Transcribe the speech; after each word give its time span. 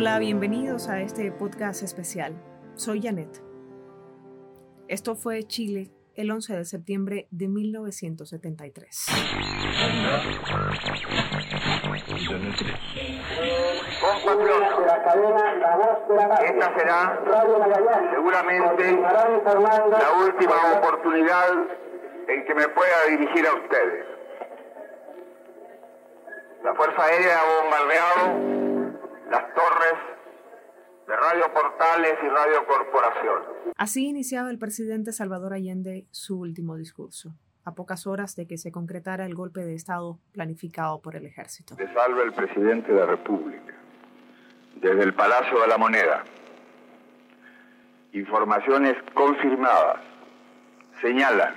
Hola, 0.00 0.20
bienvenidos 0.20 0.88
a 0.88 1.00
este 1.00 1.32
podcast 1.32 1.82
especial. 1.82 2.40
Soy 2.76 3.02
Janet. 3.02 3.42
Esto 4.86 5.16
fue 5.16 5.42
Chile 5.42 5.90
el 6.14 6.30
11 6.30 6.56
de 6.56 6.64
septiembre 6.66 7.26
de 7.32 7.48
1973. 7.48 9.06
esta 16.44 16.78
será 16.78 17.20
seguramente 18.12 19.02
la 19.02 20.12
última 20.24 20.78
oportunidad 20.78 21.48
en 22.28 22.44
que 22.44 22.54
me 22.54 22.68
pueda 22.68 23.04
dirigir 23.10 23.44
a 23.48 23.54
ustedes. 23.54 24.06
La 26.62 26.72
Fuerza 26.76 27.02
Aérea 27.02 27.40
ha 27.40 27.62
bombardeado 27.62 28.67
las 29.30 29.54
torres 29.54 29.94
de 31.06 31.16
Radio 31.16 31.52
Portales 31.52 32.14
y 32.22 32.28
Radio 32.28 32.66
Corporación. 32.66 33.42
Así 33.76 34.06
iniciaba 34.06 34.50
el 34.50 34.58
presidente 34.58 35.12
Salvador 35.12 35.52
Allende 35.52 36.06
su 36.10 36.40
último 36.40 36.76
discurso, 36.76 37.34
a 37.64 37.74
pocas 37.74 38.06
horas 38.06 38.36
de 38.36 38.46
que 38.46 38.58
se 38.58 38.72
concretara 38.72 39.26
el 39.26 39.34
golpe 39.34 39.64
de 39.64 39.74
Estado 39.74 40.18
planificado 40.32 41.00
por 41.00 41.16
el 41.16 41.26
ejército. 41.26 41.76
Se 41.76 41.92
salva 41.92 42.22
el 42.22 42.32
presidente 42.32 42.92
de 42.92 43.00
la 43.00 43.06
República. 43.06 43.74
Desde 44.76 45.02
el 45.02 45.14
Palacio 45.14 45.60
de 45.60 45.66
la 45.66 45.78
Moneda, 45.78 46.24
informaciones 48.12 48.96
confirmadas 49.14 50.00
señalan 51.00 51.54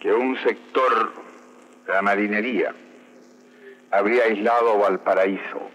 que 0.00 0.12
un 0.12 0.36
sector 0.42 1.12
de 1.86 1.92
la 1.92 2.02
marinería 2.02 2.74
habría 3.90 4.24
aislado 4.24 4.78
Valparaíso 4.78 5.70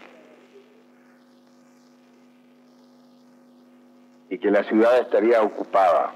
y 4.31 4.39
que 4.39 4.49
la 4.49 4.63
ciudad 4.63 4.97
estaría 4.97 5.43
ocupada, 5.43 6.13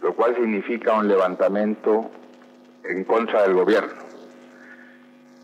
lo 0.00 0.14
cual 0.14 0.34
significa 0.34 0.94
un 0.94 1.06
levantamiento 1.06 2.10
en 2.82 3.04
contra 3.04 3.42
del 3.42 3.52
gobierno, 3.52 3.92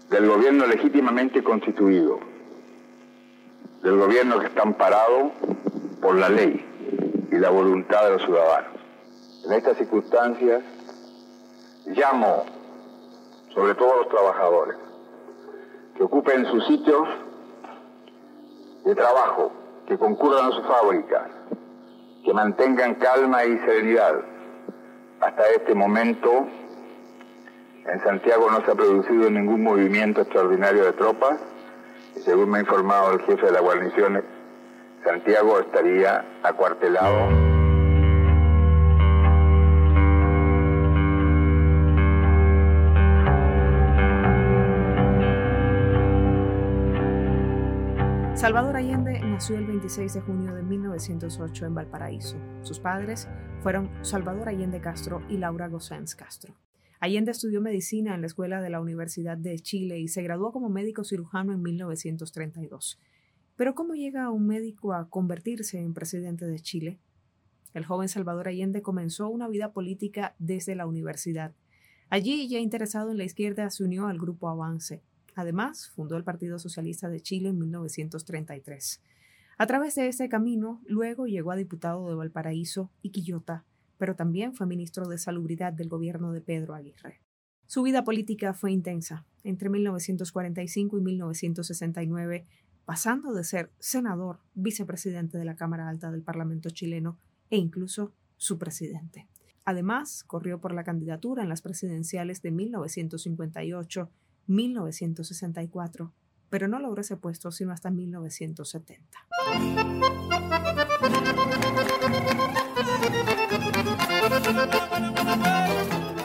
del 0.09 0.27
gobierno 0.27 0.67
legítimamente 0.67 1.45
constituido, 1.45 2.19
del 3.83 3.99
gobierno 3.99 4.39
que 4.41 4.47
está 4.47 4.63
amparado 4.63 5.33
por 6.01 6.15
la 6.15 6.31
ley 6.31 6.65
y 7.31 7.37
la 7.37 7.51
voluntad 7.51 8.05
de 8.05 8.11
los 8.13 8.23
ciudadanos. 8.23 8.81
En 9.45 9.53
estas 9.53 9.77
circunstancias 9.77 10.63
llamo 11.85 12.47
sobre 13.55 13.75
todo 13.75 13.93
a 13.93 13.97
los 13.99 14.09
trabajadores 14.09 14.79
que 15.95 16.05
ocupen 16.05 16.47
sus 16.47 16.67
sitios 16.69 17.07
de 18.87 18.95
trabajo 18.95 19.53
que 19.87 19.99
concurran 19.99 20.47
a 20.47 20.53
su 20.53 20.63
fábrica, 20.63 21.27
que 22.25 22.33
mantengan 22.33 22.95
calma 22.95 23.45
y 23.45 23.59
serenidad. 23.59 24.15
Hasta 25.21 25.43
este 25.57 25.75
momento 25.75 26.47
en 27.87 28.01
Santiago 28.03 28.51
no 28.51 28.65
se 28.65 28.71
ha 28.71 28.75
producido 28.75 29.31
ningún 29.31 29.63
movimiento 29.63 30.23
extraordinario 30.23 30.85
de 30.85 30.93
tropas 30.93 31.39
y 32.17 32.21
según 32.21 32.51
me 32.51 32.59
ha 32.59 32.61
informado 32.63 33.13
el 33.13 33.21
jefe 33.23 33.47
de 33.47 33.53
la 33.53 33.61
guarnición, 33.61 34.25
Santiago 35.05 35.61
estaría 35.61 36.25
acuartelado. 36.43 37.54
Salvador 48.37 48.77
Allende 48.77 49.21
nació 49.21 49.57
el 49.59 49.67
26 49.67 50.15
de 50.15 50.21
junio 50.21 50.53
de 50.55 50.63
1908 50.65 51.67
en 51.67 51.75
Valparaíso. 51.75 52.37
Sus 52.63 52.81
padres 52.81 53.29
fueron 53.63 53.89
Salvador 54.05 54.49
Allende 54.49 54.81
Castro 54.81 55.23
y 55.31 55.39
Laura 55.39 55.69
Gossens 55.69 56.17
Castro. 56.17 56.53
Allende 56.99 57.31
estudió 57.31 57.61
medicina 57.61 58.13
en 58.13 58.23
la 58.23 58.27
Escuela 58.27 58.61
de 58.61 58.71
la 58.71 58.81
Universidad 58.81 59.39
de 59.39 59.57
Chile 59.61 60.01
y 60.01 60.09
se 60.09 60.23
graduó 60.23 60.51
como 60.51 60.69
médico 60.69 61.05
cirujano 61.05 61.53
en 61.53 61.63
1932. 61.63 62.99
Pero 63.55 63.77
¿cómo 63.77 63.95
llega 63.95 64.31
un 64.31 64.49
médico 64.49 64.95
a 64.95 65.09
convertirse 65.09 65.79
en 65.79 65.95
presidente 65.95 66.45
de 66.45 66.59
Chile? 66.59 66.99
El 67.73 67.85
joven 67.85 68.09
Salvador 68.09 68.49
Allende 68.49 68.83
comenzó 68.83 69.29
una 69.29 69.47
vida 69.47 69.73
política 69.73 70.35
desde 70.41 70.75
la 70.75 70.87
universidad. 70.87 71.55
Allí, 72.11 72.49
ya 72.49 72.59
interesado 72.59 73.13
en 73.13 73.19
la 73.19 73.25
izquierda, 73.25 73.71
se 73.71 73.85
unió 73.85 74.09
al 74.09 74.19
grupo 74.19 74.49
Avance, 74.49 75.05
Además, 75.35 75.91
fundó 75.91 76.17
el 76.17 76.25
Partido 76.25 76.59
Socialista 76.59 77.09
de 77.09 77.21
Chile 77.21 77.49
en 77.49 77.59
1933. 77.59 79.01
A 79.57 79.67
través 79.67 79.95
de 79.95 80.09
ese 80.09 80.29
camino, 80.29 80.81
luego 80.87 81.27
llegó 81.27 81.53
a 81.53 81.57
diputado 81.57 82.09
de 82.09 82.15
Valparaíso 82.15 82.91
y 83.03 83.11
Quillota, 83.11 83.65
pero 83.99 84.17
también 84.17 84.55
fue 84.55 84.67
ministro 84.67 85.07
de 85.09 85.19
Salubridad 85.19 85.73
del 85.73 85.89
gobierno 85.89 86.33
de 86.33 86.41
Pedro 86.41 86.75
Aguirre. 86.75 87.21
Su 87.67 87.83
vida 87.83 88.05
política 88.05 88.53
fue 88.53 88.73
intensa. 88.73 89.25
Entre 89.43 89.69
1945 89.69 90.99
y 90.99 91.01
1969, 91.01 92.47
pasando 92.85 93.33
de 93.33 93.45
ser 93.45 93.71
senador, 93.79 94.41
vicepresidente 94.55 95.39
de 95.39 95.45
la 95.45 95.57
Cámara 95.57 95.89
Alta 95.89 96.11
del 96.11 96.23
Parlamento 96.23 96.71
chileno 96.71 97.19
e 97.51 97.57
incluso 97.57 98.13
su 98.37 98.59
presidente. 98.59 99.29
Además, 99.65 100.25
corrió 100.25 100.61
por 100.61 100.75
la 100.75 100.85
candidatura 100.85 101.43
en 101.43 101.49
las 101.49 101.63
presidenciales 101.63 102.43
de 102.43 102.51
1958 102.51 104.11
1964, 104.47 106.13
pero 106.51 106.69
no 106.69 106.79
logró 106.79 107.01
ese 107.01 107.17
puesto 107.17 107.51
sino 107.51 107.73
hasta 107.73 107.91
1970. 107.91 109.19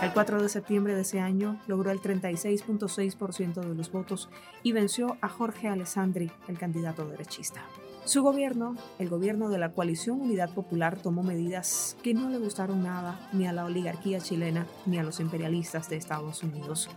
El 0.01 0.13
4 0.13 0.41
de 0.41 0.49
septiembre 0.49 0.95
de 0.95 1.01
ese 1.01 1.19
año 1.19 1.59
logró 1.67 1.91
el 1.91 1.99
36.6% 1.99 3.61
de 3.61 3.75
los 3.75 3.91
votos 3.91 4.29
y 4.63 4.71
venció 4.71 5.17
a 5.21 5.29
Jorge 5.29 5.67
Alessandri, 5.67 6.31
el 6.47 6.57
candidato 6.57 7.05
derechista. 7.07 7.61
Su 8.05 8.23
gobierno, 8.23 8.75
el 8.97 9.09
gobierno 9.09 9.49
de 9.49 9.59
la 9.59 9.73
coalición 9.73 10.21
Unidad 10.21 10.53
Popular, 10.53 10.99
tomó 10.99 11.21
medidas 11.21 11.95
que 12.01 12.13
no 12.13 12.29
le 12.29 12.39
gustaron 12.39 12.81
nada 12.81 13.29
ni 13.33 13.45
a 13.45 13.53
la 13.53 13.65
oligarquía 13.65 14.19
chilena 14.19 14.65
ni 14.85 14.97
a 14.97 15.03
los 15.03 15.19
imperialistas 15.19 15.89
de 15.89 15.97
Estados 15.97 16.41
Unidos. 16.41 16.89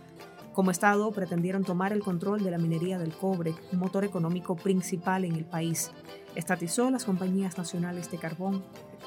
Como 0.53 0.69
Estado, 0.69 1.11
pretendieron 1.11 1.63
tomar 1.63 1.93
el 1.93 2.03
control 2.03 2.43
de 2.43 2.51
la 2.51 2.59
minería 2.59 2.99
del 2.99 3.11
cobre, 3.11 3.55
un 3.71 3.79
motor 3.79 4.05
económico 4.05 4.55
principal 4.55 5.25
en 5.25 5.33
el 5.35 5.45
país. 5.45 5.91
Estatizó 6.35 6.91
las 6.91 7.05
compañías 7.05 7.57
nacionales 7.57 8.11
de 8.11 8.19
carbón. 8.19 8.63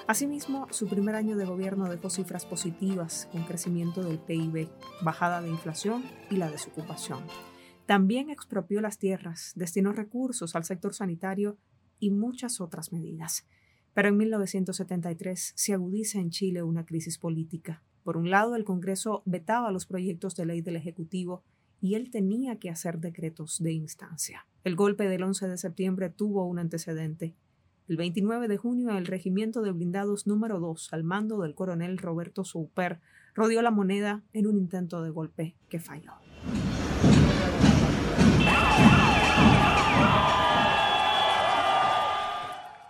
Asimismo, 0.08 0.66
su 0.72 0.88
primer 0.88 1.14
año 1.14 1.36
de 1.36 1.44
gobierno 1.44 1.88
dejó 1.88 2.10
cifras 2.10 2.44
positivas, 2.44 3.28
con 3.30 3.44
crecimiento 3.44 4.02
del 4.02 4.18
PIB, 4.18 4.68
bajada 5.02 5.40
de 5.40 5.48
inflación 5.48 6.04
y 6.30 6.36
la 6.36 6.50
desocupación. 6.50 7.20
También 7.86 8.28
expropió 8.28 8.80
las 8.80 8.98
tierras, 8.98 9.52
destinó 9.54 9.92
recursos 9.92 10.56
al 10.56 10.64
sector 10.64 10.94
sanitario 10.94 11.58
y 12.00 12.10
muchas 12.10 12.60
otras 12.60 12.92
medidas. 12.92 13.46
Pero 13.94 14.08
en 14.08 14.16
1973 14.16 15.52
se 15.54 15.74
agudiza 15.74 16.18
en 16.18 16.30
Chile 16.30 16.64
una 16.64 16.84
crisis 16.84 17.18
política. 17.18 17.84
Por 18.06 18.16
un 18.16 18.30
lado, 18.30 18.54
el 18.54 18.62
Congreso 18.62 19.22
vetaba 19.24 19.72
los 19.72 19.84
proyectos 19.84 20.36
de 20.36 20.46
ley 20.46 20.60
del 20.60 20.76
Ejecutivo 20.76 21.42
y 21.80 21.96
él 21.96 22.08
tenía 22.12 22.54
que 22.60 22.70
hacer 22.70 23.00
decretos 23.00 23.60
de 23.60 23.72
instancia. 23.72 24.46
El 24.62 24.76
golpe 24.76 25.08
del 25.08 25.24
11 25.24 25.48
de 25.48 25.58
septiembre 25.58 26.08
tuvo 26.08 26.46
un 26.46 26.60
antecedente. 26.60 27.34
El 27.88 27.96
29 27.96 28.46
de 28.46 28.58
junio, 28.58 28.96
el 28.96 29.06
regimiento 29.06 29.60
de 29.60 29.72
blindados 29.72 30.28
número 30.28 30.60
2, 30.60 30.92
al 30.92 31.02
mando 31.02 31.40
del 31.40 31.56
coronel 31.56 31.98
Roberto 31.98 32.44
Souper, 32.44 33.00
rodeó 33.34 33.60
la 33.60 33.72
moneda 33.72 34.22
en 34.32 34.47
un 34.47 34.56
intento 34.56 35.02
de 35.02 35.10
golpe 35.10 35.56
que 35.68 35.80
falló. 35.80 36.12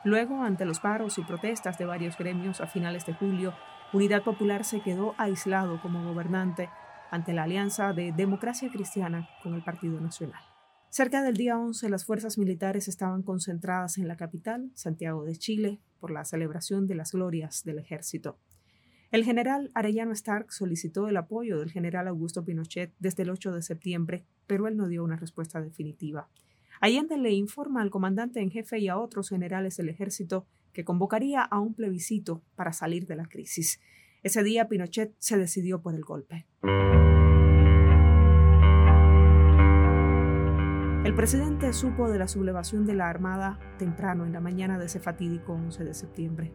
Luego, 0.05 0.43
ante 0.43 0.67
los 0.67 0.79
paros 0.81 1.17
y 1.17 1.23
protestas 1.23 1.79
de 1.79 1.87
varios 1.87 2.19
gremios 2.19 2.61
a 2.61 2.67
finales 2.67 3.07
de 3.07 3.15
julio, 3.15 3.55
Unidad 3.93 4.25
Popular 4.25 4.65
se 4.65 4.81
quedó 4.81 5.15
aislado 5.17 5.81
como 5.81 6.03
gobernante 6.03 6.69
ante 7.11 7.33
la 7.33 7.45
alianza 7.45 7.93
de 7.93 8.13
democracia 8.13 8.69
cristiana 8.71 9.29
con 9.45 9.55
el 9.55 9.63
Partido 9.63 10.01
Nacional. 10.01 10.43
Cerca 10.91 11.23
del 11.23 11.37
día 11.37 11.57
11, 11.57 11.89
las 11.89 12.05
fuerzas 12.05 12.37
militares 12.37 12.89
estaban 12.89 13.23
concentradas 13.23 13.99
en 13.99 14.09
la 14.09 14.17
capital, 14.17 14.71
Santiago 14.75 15.25
de 15.25 15.37
Chile, 15.37 15.81
por 16.01 16.11
la 16.11 16.25
celebración 16.25 16.89
de 16.89 16.97
las 16.97 17.13
glorias 17.13 17.63
del 17.65 17.79
ejército. 17.79 18.39
El 19.13 19.25
general 19.25 19.71
Arellano 19.75 20.13
Stark 20.13 20.53
solicitó 20.53 21.07
el 21.07 21.17
apoyo 21.17 21.61
del 21.61 21.71
general 21.71 22.09
Augusto 22.09 22.45
Pinochet 22.45 22.93
desde 22.99 23.23
el 23.23 23.31
8 23.31 23.53
de 23.53 23.63
septiembre, 23.63 24.25
pero 24.49 24.67
él 24.67 24.77
no 24.77 24.89
dio 24.89 25.05
una 25.05 25.17
respuesta 25.17 25.61
definitiva. 25.61 26.29
Allende 26.81 27.17
le 27.17 27.33
informa 27.33 27.83
al 27.83 27.91
comandante 27.91 28.41
en 28.41 28.51
jefe 28.51 28.81
y 28.81 28.89
a 28.89 28.99
otros 28.99 29.29
generales 29.29 29.77
del 29.77 29.91
ejército 29.91 30.47
que 30.77 30.85
convocaría 30.85 31.41
a 31.41 31.59
un 31.59 31.73
plebiscito 31.73 32.43
para 32.55 32.75
salir 32.75 33.07
de 33.07 33.17
la 33.17 33.25
crisis. 33.25 33.81
Ese 34.23 34.43
día 34.43 34.69
Pinochet 34.69 35.15
se 35.19 35.39
decidió 35.39 35.81
por 35.81 35.95
el 35.95 36.05
golpe. 36.05 36.45
El 41.03 41.15
presidente 41.15 41.73
supo 41.73 42.11
de 42.11 42.19
la 42.19 42.29
sublevación 42.29 42.85
de 42.85 42.93
la 42.93 43.09
Armada 43.09 43.59
temprano 43.79 44.27
en 44.27 44.35
la 44.35 44.41
mañana 44.41 44.79
de 44.79 44.85
ese 44.85 45.01
fatídico 45.01 45.55
11 45.55 45.83
de 45.83 45.95
septiembre. 45.95 46.53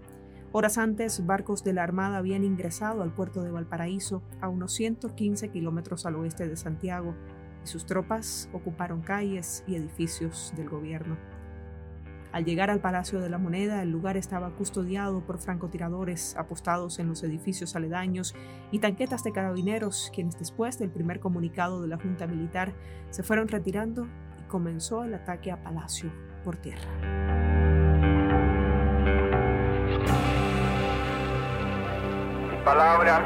Horas 0.52 0.78
antes, 0.78 1.26
barcos 1.26 1.64
de 1.64 1.74
la 1.74 1.82
Armada 1.82 2.18
habían 2.18 2.44
ingresado 2.44 3.02
al 3.02 3.16
puerto 3.16 3.42
de 3.42 3.50
Valparaíso, 3.50 4.22
a 4.40 4.50
unos 4.50 4.72
115 4.74 5.50
kilómetros 5.50 6.06
al 6.06 6.16
oeste 6.18 6.48
de 6.48 6.58
Santiago, 6.58 7.16
y 7.64 7.68
sus 7.68 7.88
tropas 7.88 8.52
ocuparon 8.54 9.02
calles 9.02 9.64
y 9.66 9.78
edificios 9.78 10.54
del 10.56 10.70
gobierno. 10.70 11.18
Al 12.32 12.46
llegar 12.46 12.70
al 12.70 12.80
Palacio 12.80 13.20
de 13.20 13.30
la 13.30 13.38
Moneda, 13.38 13.82
el 13.82 13.92
lugar 13.92 14.16
estaba 14.16 14.52
custodiado 14.52 15.22
por 15.22 15.38
francotiradores 15.38 16.38
apostados 16.38 17.00
en 17.00 17.08
los 17.10 17.24
edificios 17.24 17.76
aledaños 17.76 18.36
y 18.72 18.80
tanquetas 18.80 19.24
de 19.24 19.34
carabineros, 19.34 20.12
quienes 20.14 20.40
después 20.40 20.80
del 20.80 20.92
primer 20.92 21.20
comunicado 21.20 21.82
de 21.82 21.90
la 21.90 21.98
Junta 21.98 22.28
Militar 22.28 22.74
se 23.10 23.24
fueron 23.24 23.50
retirando 23.50 24.08
y 24.40 24.48
comenzó 24.48 25.04
el 25.04 25.14
ataque 25.14 25.52
a 25.52 25.62
Palacio 25.62 26.12
por 26.46 26.56
tierra. 26.56 26.90
palabras 32.64 33.22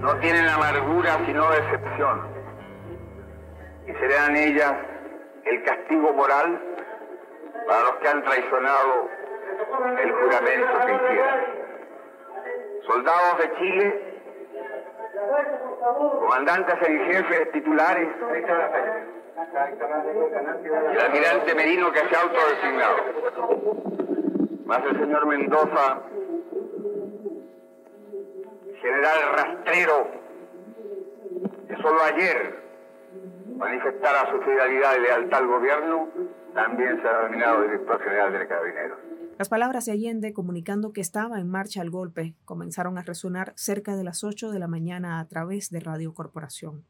no 0.00 0.16
tienen 0.16 0.46
amargura 0.46 1.18
sino 1.26 1.48
decepción 1.48 2.22
y 3.86 3.92
serán 3.92 4.36
ellas 4.36 4.74
el 5.44 5.62
castigo 5.62 6.12
moral 6.12 6.73
para 7.66 7.82
los 7.84 7.94
que 7.96 8.08
han 8.08 8.22
traicionado 8.22 9.08
el 10.02 10.12
juramento 10.12 10.86
que 10.86 10.94
hicieron. 10.94 11.64
Soldados 12.86 13.38
de 13.38 13.54
Chile, 13.56 14.14
comandantes 16.20 16.88
en 16.88 17.04
jefe 17.06 17.46
titulares, 17.46 18.08
el 20.92 21.00
almirante 21.00 21.54
Merino 21.54 21.92
que 21.92 22.00
se 22.00 22.16
ha 22.16 22.20
autodesignado. 22.20 22.96
Más 24.66 24.82
el 24.84 24.98
señor 24.98 25.26
Mendoza, 25.26 26.00
general 28.80 29.18
rastrero, 29.36 30.08
que 31.68 31.76
solo 31.76 32.02
ayer 32.02 32.64
manifestara 33.56 34.30
su 34.30 34.40
fidelidad 34.42 34.96
y 34.96 35.00
lealtad 35.00 35.40
al 35.40 35.46
gobierno, 35.46 36.08
también 36.54 37.00
se 37.00 37.08
ha 37.08 37.18
denominado 37.18 37.62
director 37.62 38.00
general 38.02 38.32
de 38.32 38.46
Carabineros. 38.46 38.98
Las 39.36 39.48
palabras 39.48 39.84
de 39.86 39.92
Allende, 39.92 40.32
comunicando 40.32 40.92
que 40.92 41.00
estaba 41.00 41.40
en 41.40 41.50
marcha 41.50 41.82
el 41.82 41.90
golpe, 41.90 42.34
comenzaron 42.44 42.98
a 42.98 43.02
resonar 43.02 43.52
cerca 43.56 43.96
de 43.96 44.04
las 44.04 44.22
8 44.22 44.52
de 44.52 44.60
la 44.60 44.68
mañana 44.68 45.18
a 45.18 45.26
través 45.26 45.70
de 45.70 45.80
Radio 45.80 46.14
Corporación. 46.14 46.84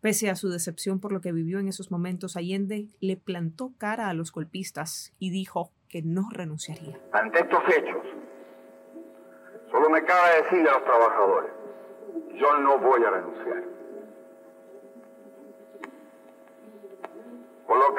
Pese 0.00 0.30
a 0.30 0.36
su 0.36 0.50
decepción 0.50 1.00
por 1.00 1.10
lo 1.10 1.20
que 1.20 1.32
vivió 1.32 1.58
en 1.58 1.66
esos 1.66 1.90
momentos, 1.90 2.36
Allende 2.36 2.88
le 3.00 3.16
plantó 3.16 3.72
cara 3.78 4.08
a 4.08 4.14
los 4.14 4.30
golpistas 4.30 5.12
y 5.18 5.30
dijo 5.30 5.72
que 5.88 6.02
no 6.02 6.28
renunciaría. 6.30 7.00
Ante 7.12 7.40
estos 7.40 7.62
hechos, 7.76 8.02
solo 9.70 9.90
me 9.90 10.04
cabe 10.04 10.42
decirle 10.42 10.68
a 10.68 10.74
los 10.74 10.84
trabajadores, 10.84 11.50
yo 12.38 12.58
no 12.60 12.78
voy 12.78 13.02
a 13.02 13.10
renunciar. 13.10 13.73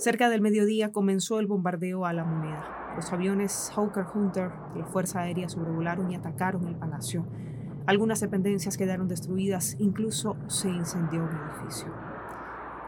Cerca 0.00 0.30
del 0.30 0.40
mediodía 0.40 0.92
comenzó 0.92 1.40
el 1.40 1.46
bombardeo 1.46 2.06
a 2.06 2.14
la 2.14 2.24
moneda. 2.24 2.94
Los 2.96 3.12
aviones 3.12 3.70
Hawker 3.76 4.06
Hunter 4.14 4.50
de 4.72 4.80
la 4.80 4.86
Fuerza 4.86 5.20
Aérea 5.20 5.50
sobrevolaron 5.50 6.10
y 6.10 6.14
atacaron 6.14 6.66
el 6.68 6.74
palacio. 6.74 7.26
Algunas 7.84 8.20
dependencias 8.20 8.78
quedaron 8.78 9.08
destruidas, 9.08 9.76
incluso 9.78 10.38
se 10.46 10.70
incendió 10.70 11.22
un 11.22 11.28
edificio. 11.28 11.92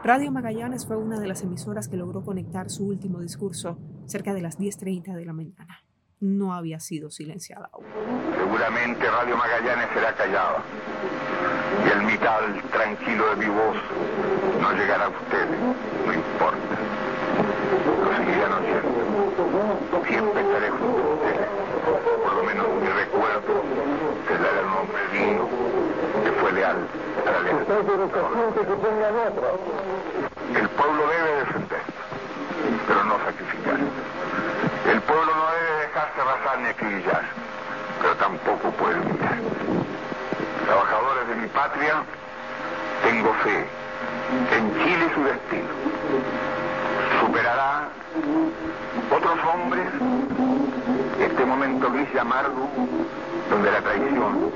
Radio 0.03 0.31
Magallanes 0.31 0.87
fue 0.87 0.97
una 0.97 1.19
de 1.19 1.27
las 1.27 1.43
emisoras 1.43 1.87
que 1.87 1.97
logró 1.97 2.23
conectar 2.23 2.71
su 2.71 2.87
último 2.87 3.21
discurso 3.21 3.77
cerca 4.07 4.33
de 4.33 4.41
las 4.41 4.57
10.30 4.57 5.13
de 5.13 5.25
la 5.25 5.33
mañana. 5.33 5.83
No 6.23 6.53
había 6.53 6.79
sido 6.79 7.11
silenciada. 7.11 7.69
Seguramente 8.37 9.11
Radio 9.11 9.35
Magallanes 9.35 9.89
será 9.93 10.15
callada 10.15 10.63
y 11.85 11.89
el 11.91 12.03
mital 12.03 12.63
tranquilo 12.71 13.29
de 13.31 13.35
mi 13.35 13.47
voz 13.47 13.75
no 14.61 14.71
llegará 14.71 15.03
a 15.03 15.09
ustedes, 15.09 15.59
no 16.05 16.13
importa. 16.13 16.75
Lo 18.05 18.15
seguirán 18.15 18.53
oyendo 18.53 19.03
siempre 20.07 20.41
estaré 20.41 20.69
junto 20.69 21.01
a 21.03 21.13
ustedes. 21.15 21.47
Por 22.23 22.33
lo 22.35 22.43
menos 22.43 22.67
mi 22.81 22.87
recuerdo 22.87 23.63
será 24.25 24.59
el 24.61 24.67
nombre 24.67 25.01
digno 25.11 25.49
que 26.23 26.31
fue 26.39 26.51
leal 26.53 26.87
a 27.27 27.31
la 27.31 27.39
lealtad. 27.41 27.79
El 30.55 30.69
pueblo 30.69 31.03
debe 31.09 31.31
defender, 31.39 31.81
pero 32.87 33.03
no 33.03 33.17
sacrificar. 33.25 33.79
El 34.89 35.01
pueblo 35.01 35.35
no 35.35 35.51
debe 35.51 35.62
dejarse 36.03 36.21
arrasar 36.21 36.59
ni 36.59 36.67
acribillar, 36.67 37.23
pero 38.01 38.15
tampoco 38.15 38.71
puede 38.71 38.99
humillar. 38.99 39.37
Trabajadores 40.65 41.27
de 41.29 41.35
mi 41.35 41.47
patria, 41.47 42.03
tengo 43.03 43.33
fe 43.43 43.65
en 44.55 44.73
Chile 44.83 45.05
su 45.13 45.23
destino. 45.23 45.69
Superará 47.21 47.87
otros 49.15 49.39
hombres, 49.53 49.87
este 51.19 51.45
momento 51.45 51.91
gris 51.91 52.09
y 52.13 52.17
amargo, 52.17 52.67
donde 53.49 53.71
la 53.71 53.81
traición 53.81 54.51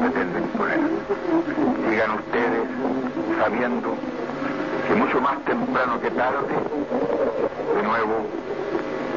pretende 0.00 0.38
imponer. 0.40 0.80
Sigan 1.88 2.10
ustedes 2.12 2.68
sabiendo 3.38 3.94
que 4.88 4.94
mucho 4.94 5.20
más 5.20 5.38
temprano 5.44 6.00
que 6.00 6.10
tarde, 6.10 6.54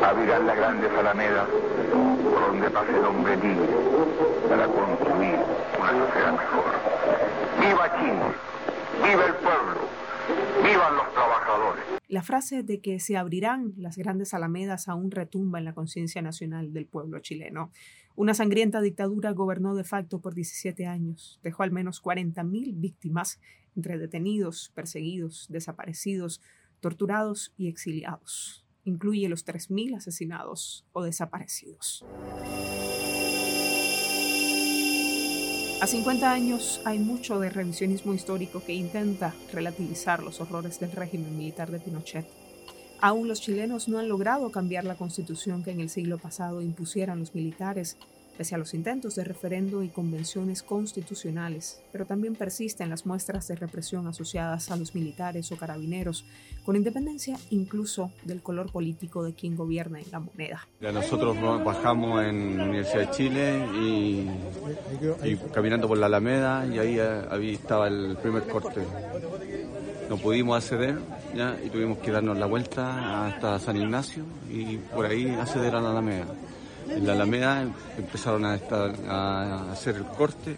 abrirán 0.03 0.45
las 0.45 0.57
grandes 0.57 0.91
alamedas 0.91 1.48
por 1.50 2.48
donde 2.48 2.69
pase 2.69 2.91
el 2.91 3.05
hombre 3.05 3.36
libre 3.38 3.74
para 4.50 4.67
construir 4.67 5.36
una 5.79 5.91
sociedad 5.91 6.31
mejor. 6.33 6.65
¡Viva 7.60 8.00
Chile! 8.00 8.33
¡Viva 8.98 9.25
el 9.25 9.36
pueblo! 9.36 9.81
¡Vivan 10.63 10.98
los 10.98 11.13
trabajadores! 11.13 11.83
La 12.07 12.22
frase 12.22 12.63
de 12.63 12.81
que 12.81 13.00
se 13.00 13.17
abrirán 13.17 13.74
las 13.77 13.98
grandes 13.98 14.33
alamedas 14.33 14.88
aún 14.88 15.10
retumba 15.10 15.60
en 15.60 15.65
la 15.65 15.74
conciencia 15.74 16.22
nacional 16.22 16.74
del 16.74 16.86
pueblo 16.86 17.19
chileno. 17.19 17.72
Una 18.15 18.33
sangrienta 18.33 18.81
dictadura 18.81 19.31
gobernó 19.31 19.74
de 19.74 19.83
facto 19.83 20.19
por 20.19 20.36
17 20.36 20.86
años, 20.86 21.39
dejó 21.43 21.63
al 21.63 21.72
menos 21.72 22.03
40.000 22.03 22.74
víctimas 22.75 23.39
entre 23.75 23.98
detenidos, 23.98 24.72
perseguidos, 24.75 25.48
desaparecidos, 25.50 26.41
torturados 26.81 27.53
y 27.57 27.69
exiliados. 27.69 28.62
Incluye 28.85 29.29
los 29.29 29.45
3.000 29.45 29.97
asesinados 29.97 30.85
o 30.91 31.03
desaparecidos. 31.03 32.05
A 35.83 35.87
50 35.87 36.31
años 36.31 36.79
hay 36.85 36.97
mucho 36.97 37.41
de 37.41 37.49
revisionismo 37.49 38.13
histórico 38.13 38.63
que 38.63 38.73
intenta 38.73 39.33
relativizar 39.51 40.23
los 40.23 40.39
horrores 40.39 40.79
del 40.79 40.93
régimen 40.93 41.37
militar 41.37 41.71
de 41.71 41.81
Pinochet. 41.81 42.25
Aún 43.01 43.27
los 43.27 43.41
chilenos 43.41 43.89
no 43.89 43.99
han 43.99 44.07
logrado 44.07 44.49
cambiar 44.49 44.85
la 44.85 44.95
constitución 44.95 45.61
que 45.61 45.71
en 45.71 45.81
el 45.81 45.89
siglo 45.89 46.19
pasado 46.19 46.61
impusieran 46.61 47.19
los 47.19 47.35
militares 47.35 47.97
pese 48.37 48.55
a 48.55 48.57
los 48.57 48.73
intentos 48.73 49.15
de 49.15 49.23
referendo 49.23 49.83
y 49.83 49.89
convenciones 49.89 50.63
constitucionales, 50.63 51.81
pero 51.91 52.05
también 52.05 52.35
persisten 52.35 52.89
las 52.89 53.05
muestras 53.05 53.47
de 53.47 53.55
represión 53.55 54.07
asociadas 54.07 54.71
a 54.71 54.75
los 54.75 54.95
militares 54.95 55.51
o 55.51 55.57
carabineros, 55.57 56.25
con 56.65 56.75
independencia 56.75 57.37
incluso 57.51 58.11
del 58.23 58.41
color 58.41 58.71
político 58.71 59.23
de 59.23 59.33
quien 59.33 59.55
gobierna 59.55 59.99
en 59.99 60.11
la 60.11 60.19
moneda. 60.19 60.67
nosotros 60.81 61.37
bajamos 61.63 62.23
en 62.23 62.59
Universidad 62.59 63.07
de 63.07 63.11
Chile 63.11 63.65
y, 65.23 65.35
caminando 65.53 65.87
por 65.87 65.97
la 65.97 66.07
Alameda 66.07 66.65
y 66.65 66.79
ahí, 66.79 66.99
ahí 66.99 67.53
estaba 67.53 67.87
el 67.87 68.17
primer 68.21 68.43
corte. 68.47 68.81
No 70.09 70.17
pudimos 70.17 70.57
acceder 70.57 70.97
¿ya? 71.35 71.57
y 71.63 71.69
tuvimos 71.69 71.97
que 71.99 72.11
darnos 72.11 72.37
la 72.37 72.45
vuelta 72.45 73.27
hasta 73.27 73.59
San 73.59 73.77
Ignacio 73.77 74.23
y 74.51 74.77
por 74.77 75.05
ahí 75.05 75.29
acceder 75.29 75.75
a 75.75 75.81
la 75.81 75.91
Alameda 75.91 76.27
en 76.89 77.07
la 77.07 77.13
Alameda 77.13 77.67
empezaron 77.97 78.45
a, 78.45 78.55
estar, 78.55 78.93
a 79.07 79.71
hacer 79.71 79.95
el 79.95 80.05
corte 80.05 80.55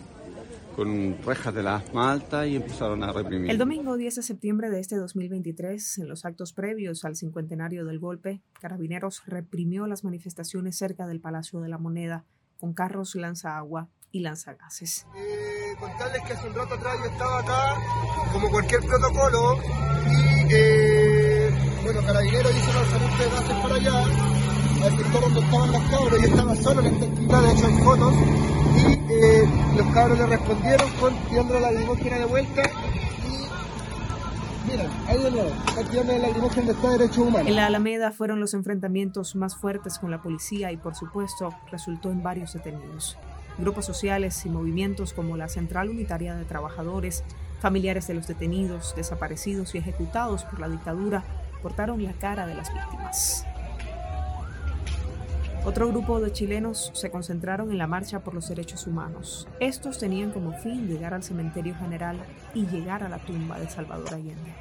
con 0.75 1.17
rejas 1.23 1.53
de 1.53 1.63
las 1.63 1.93
maltas 1.93 2.47
y 2.47 2.57
empezaron 2.57 3.01
a 3.03 3.13
reprimir. 3.13 3.49
El 3.49 3.57
domingo 3.57 3.95
10 3.95 4.15
de 4.15 4.21
septiembre 4.21 4.69
de 4.69 4.81
este 4.81 4.97
2023, 4.97 5.99
en 5.99 6.09
los 6.09 6.25
actos 6.25 6.51
previos 6.51 7.05
al 7.05 7.15
cincuentenario 7.15 7.85
del 7.85 7.99
golpe, 7.99 8.41
Carabineros 8.59 9.23
reprimió 9.25 9.87
las 9.87 10.03
manifestaciones 10.03 10.77
cerca 10.77 11.07
del 11.07 11.21
Palacio 11.21 11.61
de 11.61 11.69
la 11.69 11.77
Moneda 11.77 12.25
con 12.57 12.73
carros 12.73 13.15
lanza 13.15 13.57
agua 13.57 13.87
y 14.11 14.19
lanzagases. 14.19 15.05
Eh, 15.15 15.75
contarles 15.79 16.21
que 16.23 16.33
hace 16.33 16.47
un 16.47 16.55
rato 16.55 16.73
atrás 16.73 16.95
yo 16.99 17.11
estaba 17.11 17.39
acá, 17.39 17.75
como 18.33 18.49
cualquier 18.49 18.81
protocolo, 18.81 19.59
y 20.09 20.53
eh, 20.53 21.49
bueno, 21.83 22.01
Carabineros 22.01 22.55
hizo 22.55 22.73
lanzamiento 22.73 23.23
de 23.23 23.29
gases 23.29 23.55
para 23.61 23.75
allá, 23.75 24.34
al 24.85 24.97
sector 24.97 25.21
donde 25.21 25.39
estaban 25.39 25.71
los 25.71 25.81
cabros, 25.83 26.21
yo 26.21 26.27
estaba 26.27 26.55
solo 26.55 26.81
en 26.81 26.87
esta 26.87 27.05
esquina, 27.05 27.41
de 27.41 27.51
hecho 27.51 27.67
hay 27.67 27.73
fotos, 27.83 28.13
y 28.75 29.13
eh, 29.13 29.49
los 29.77 29.87
cabros 29.93 30.17
le 30.17 30.25
respondieron 30.27 30.89
con 30.99 31.13
tirándole 31.29 31.59
la 31.59 31.71
lacrimógena 31.71 32.19
de 32.19 32.25
vuelta 32.25 32.61
y 33.25 34.71
miren, 34.71 34.89
ahí 35.07 35.23
de 35.23 35.31
nuevo, 35.31 35.49
está 35.67 35.83
tirando 35.89 36.13
la 36.13 36.19
lacrimógena 36.19 36.65
de 36.65 36.71
Estado 36.73 36.91
de 36.93 36.97
Derechos 36.99 37.17
Humanos. 37.17 37.47
En 37.47 37.55
la 37.55 37.65
Alameda 37.65 38.11
fueron 38.11 38.39
los 38.39 38.53
enfrentamientos 38.53 39.35
más 39.35 39.55
fuertes 39.55 39.97
con 39.97 40.11
la 40.11 40.21
policía 40.21 40.71
y 40.71 40.77
por 40.77 40.95
supuesto 40.95 41.53
resultó 41.71 42.11
en 42.11 42.21
varios 42.21 42.53
detenidos. 42.53 43.17
Grupos 43.57 43.85
sociales 43.85 44.45
y 44.45 44.49
movimientos 44.49 45.13
como 45.13 45.37
la 45.37 45.47
Central 45.47 45.89
Unitaria 45.89 46.35
de 46.35 46.43
Trabajadores, 46.45 47.23
familiares 47.59 48.07
de 48.07 48.15
los 48.15 48.27
detenidos, 48.27 48.93
desaparecidos 48.95 49.73
y 49.73 49.77
ejecutados 49.77 50.43
por 50.43 50.59
la 50.59 50.67
dictadura 50.67 51.23
portaron 51.63 52.03
la 52.03 52.13
cara 52.13 52.45
de 52.45 52.53
las 52.53 52.71
víctimas. 52.73 53.45
Otro 55.65 55.87
grupo 55.87 56.19
de 56.19 56.31
chilenos 56.31 56.91
se 56.93 57.09
concentraron 57.09 57.71
en 57.71 57.79
la 57.79 57.87
marcha 57.87 58.19
por 58.19 58.35
los 58.35 58.47
derechos 58.47 58.85
humanos. 58.85 59.47
Estos 59.59 59.97
tenían 59.97 60.31
como 60.31 60.53
fin 60.59 60.87
llegar 60.87 61.15
al 61.15 61.23
cementerio 61.23 61.73
general 61.75 62.19
y 62.53 62.67
llegar 62.67 63.01
a 63.01 63.09
la 63.09 63.17
tumba 63.17 63.57
de 63.57 63.67
Salvador 63.67 64.13
Allende. 64.13 64.53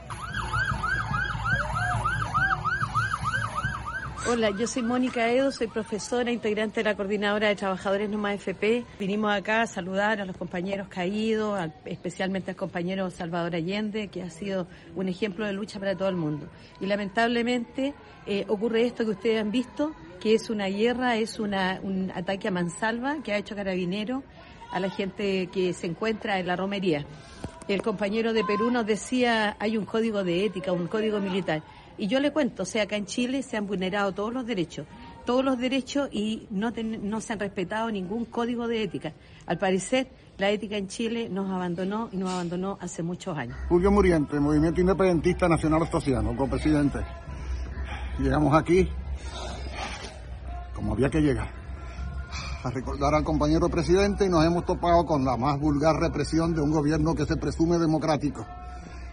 Hola, 4.26 4.48
yo 4.58 4.66
soy 4.66 4.82
Mónica 4.82 5.30
Edo, 5.30 5.52
soy 5.52 5.66
profesora, 5.66 6.32
integrante 6.32 6.80
de 6.80 6.84
la 6.84 6.96
Coordinadora 6.96 7.48
de 7.48 7.56
Trabajadores 7.56 8.08
Noma 8.08 8.32
FP. 8.32 8.86
Vinimos 8.98 9.30
acá 9.30 9.60
a 9.60 9.66
saludar 9.66 10.22
a 10.22 10.24
los 10.24 10.38
compañeros 10.38 10.88
caídos, 10.88 11.60
especialmente 11.84 12.52
al 12.52 12.56
compañero 12.56 13.10
Salvador 13.10 13.54
Allende, 13.54 14.08
que 14.08 14.22
ha 14.22 14.30
sido 14.30 14.66
un 14.96 15.10
ejemplo 15.10 15.44
de 15.44 15.52
lucha 15.52 15.78
para 15.78 15.94
todo 15.94 16.08
el 16.08 16.16
mundo. 16.16 16.48
Y 16.80 16.86
lamentablemente 16.86 17.92
eh, 18.26 18.46
ocurre 18.48 18.86
esto 18.86 19.04
que 19.04 19.10
ustedes 19.10 19.42
han 19.42 19.50
visto, 19.50 19.94
que 20.24 20.34
es 20.34 20.48
una 20.48 20.68
guerra, 20.68 21.18
es 21.18 21.38
un 21.38 21.52
ataque 21.52 22.48
a 22.48 22.50
mansalva 22.50 23.18
que 23.22 23.34
ha 23.34 23.36
hecho 23.36 23.54
Carabinero 23.54 24.22
a 24.72 24.80
la 24.80 24.88
gente 24.88 25.48
que 25.48 25.74
se 25.74 25.86
encuentra 25.86 26.38
en 26.38 26.46
la 26.46 26.56
romería. 26.56 27.04
El 27.68 27.82
compañero 27.82 28.32
de 28.32 28.42
Perú 28.42 28.70
nos 28.70 28.86
decía, 28.86 29.54
hay 29.60 29.76
un 29.76 29.84
código 29.84 30.24
de 30.24 30.46
ética, 30.46 30.72
un 30.72 30.86
código 30.86 31.20
militar. 31.20 31.62
Y 31.98 32.06
yo 32.06 32.20
le 32.20 32.32
cuento, 32.32 32.62
o 32.62 32.66
sea, 32.66 32.84
acá 32.84 32.96
en 32.96 33.04
Chile 33.04 33.42
se 33.42 33.58
han 33.58 33.66
vulnerado 33.66 34.12
todos 34.12 34.32
los 34.32 34.46
derechos, 34.46 34.86
todos 35.26 35.44
los 35.44 35.58
derechos 35.58 36.08
y 36.10 36.46
no, 36.50 36.72
no 37.02 37.20
se 37.20 37.34
han 37.34 37.38
respetado 37.38 37.90
ningún 37.90 38.24
código 38.24 38.66
de 38.66 38.82
ética. 38.82 39.12
Al 39.44 39.58
parecer, 39.58 40.08
la 40.38 40.48
ética 40.48 40.78
en 40.78 40.88
Chile 40.88 41.28
nos 41.28 41.50
abandonó 41.50 42.08
y 42.12 42.16
nos 42.16 42.30
abandonó 42.30 42.78
hace 42.80 43.02
muchos 43.02 43.36
años. 43.36 43.58
Julio 43.68 43.90
Muriente, 43.90 44.40
Movimiento 44.40 44.80
Independentista 44.80 45.50
Nacional 45.50 45.82
Ostosiano, 45.82 46.34
copresidente. 46.34 47.00
Llegamos 48.18 48.54
aquí 48.56 48.88
como 50.84 50.92
había 50.92 51.08
que 51.08 51.22
llegar, 51.22 51.48
a 52.62 52.68
recordar 52.68 53.14
al 53.14 53.24
compañero 53.24 53.70
presidente 53.70 54.26
y 54.26 54.28
nos 54.28 54.44
hemos 54.44 54.66
topado 54.66 55.06
con 55.06 55.24
la 55.24 55.34
más 55.34 55.58
vulgar 55.58 55.96
represión 55.96 56.54
de 56.54 56.60
un 56.60 56.70
gobierno 56.70 57.14
que 57.14 57.24
se 57.24 57.38
presume 57.38 57.78
democrático, 57.78 58.44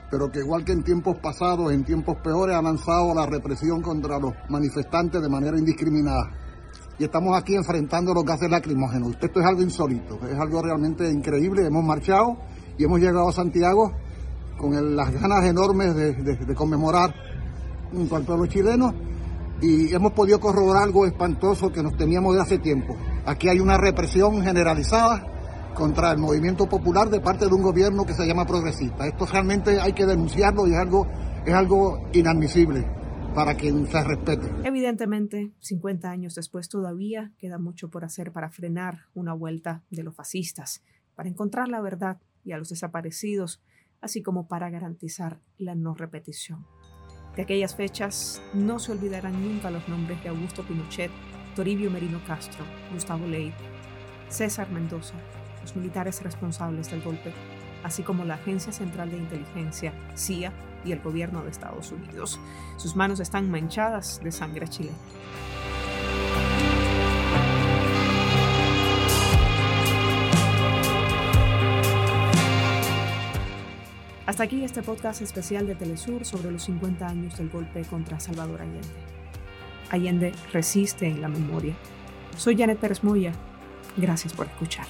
pero 0.09 0.29
que 0.29 0.39
igual 0.39 0.65
que 0.65 0.73
en 0.73 0.83
tiempos 0.83 1.15
pasados, 1.19 1.71
en 1.71 1.85
tiempos 1.85 2.17
peores, 2.17 2.57
ha 2.57 2.61
lanzado 2.61 3.15
la 3.15 3.25
represión 3.25 3.81
contra 3.81 4.19
los 4.19 4.33
manifestantes 4.49 5.21
de 5.21 5.29
manera 5.29 5.57
indiscriminada. 5.57 6.29
Y 6.99 7.05
estamos 7.05 7.37
aquí 7.37 7.55
enfrentando 7.55 8.13
los 8.13 8.25
gases 8.25 8.49
lacrimógenos. 8.49 9.15
Esto 9.21 9.39
es 9.39 9.45
algo 9.45 9.61
insólito, 9.61 10.19
es 10.27 10.37
algo 10.37 10.61
realmente 10.61 11.09
increíble. 11.09 11.65
Hemos 11.65 11.85
marchado 11.85 12.35
y 12.77 12.83
hemos 12.83 12.99
llegado 12.99 13.29
a 13.29 13.31
Santiago 13.31 13.93
con 14.57 14.93
las 14.93 15.09
ganas 15.09 15.45
enormes 15.45 15.95
de, 15.95 16.15
de 16.15 16.53
conmemorar 16.53 17.15
en 17.93 18.07
cuanto 18.07 18.33
a 18.33 18.37
los 18.37 18.49
chilenos 18.49 18.93
y 19.61 19.93
hemos 19.93 20.13
podido 20.13 20.39
corroborar 20.39 20.83
algo 20.83 21.05
espantoso 21.05 21.71
que 21.71 21.83
nos 21.83 21.95
teníamos 21.95 22.35
de 22.35 22.41
hace 22.41 22.57
tiempo. 22.57 22.95
Aquí 23.25 23.47
hay 23.47 23.59
una 23.59 23.77
represión 23.77 24.41
generalizada 24.41 25.71
contra 25.75 26.11
el 26.11 26.17
movimiento 26.17 26.67
popular 26.67 27.09
de 27.09 27.21
parte 27.21 27.45
de 27.45 27.53
un 27.53 27.61
gobierno 27.61 28.05
que 28.05 28.13
se 28.13 28.25
llama 28.25 28.45
progresista. 28.45 29.07
Esto 29.07 29.25
realmente 29.25 29.79
hay 29.79 29.93
que 29.93 30.05
denunciarlo 30.05 30.67
y 30.67 30.71
es 30.71 30.77
algo, 30.77 31.07
es 31.45 31.53
algo 31.53 32.09
inadmisible 32.11 32.85
para 33.35 33.55
que 33.55 33.71
se 33.71 34.03
respete. 34.03 34.49
Evidentemente, 34.63 35.51
50 35.59 36.09
años 36.09 36.35
después 36.35 36.67
todavía 36.67 37.31
queda 37.37 37.57
mucho 37.57 37.89
por 37.89 38.03
hacer 38.03 38.31
para 38.31 38.49
frenar 38.49 39.05
una 39.13 39.33
vuelta 39.33 39.83
de 39.89 40.03
los 40.03 40.15
fascistas, 40.15 40.83
para 41.15 41.29
encontrar 41.29 41.69
la 41.69 41.81
verdad 41.81 42.17
y 42.43 42.51
a 42.51 42.57
los 42.57 42.69
desaparecidos, 42.69 43.61
así 44.01 44.21
como 44.21 44.47
para 44.47 44.69
garantizar 44.69 45.39
la 45.57 45.75
no 45.75 45.93
repetición. 45.93 46.65
De 47.35 47.43
aquellas 47.43 47.75
fechas 47.75 48.41
no 48.53 48.77
se 48.79 48.91
olvidarán 48.91 49.41
nunca 49.41 49.71
los 49.71 49.87
nombres 49.87 50.21
de 50.21 50.29
Augusto 50.29 50.63
Pinochet, 50.63 51.11
Toribio 51.55 51.89
Merino 51.89 52.19
Castro, 52.27 52.65
Gustavo 52.93 53.25
Ley, 53.25 53.53
César 54.27 54.69
Mendoza, 54.69 55.15
los 55.61 55.75
militares 55.75 56.21
responsables 56.23 56.91
del 56.91 57.01
golpe, 57.01 57.33
así 57.83 58.03
como 58.03 58.25
la 58.25 58.35
Agencia 58.35 58.73
Central 58.73 59.11
de 59.11 59.17
Inteligencia, 59.17 59.93
CIA 60.15 60.51
y 60.83 60.91
el 60.91 60.99
gobierno 60.99 61.41
de 61.43 61.51
Estados 61.51 61.91
Unidos. 61.91 62.39
Sus 62.77 62.95
manos 62.95 63.19
están 63.19 63.49
manchadas 63.49 64.19
de 64.23 64.31
sangre 64.31 64.67
chilena. 64.67 64.97
Hasta 74.31 74.43
aquí 74.43 74.63
este 74.63 74.81
podcast 74.81 75.21
especial 75.21 75.67
de 75.67 75.75
Telesur 75.75 76.23
sobre 76.23 76.51
los 76.51 76.63
50 76.63 77.05
años 77.05 77.37
del 77.37 77.49
golpe 77.49 77.81
contra 77.81 78.17
Salvador 78.17 78.61
Allende. 78.61 78.87
Allende 79.89 80.31
resiste 80.53 81.05
en 81.05 81.21
la 81.21 81.27
memoria. 81.27 81.75
Soy 82.37 82.57
Janet 82.57 82.79
Pérez 82.79 83.03
Moya. 83.03 83.33
Gracias 83.97 84.31
por 84.31 84.47
escuchar. 84.47 84.85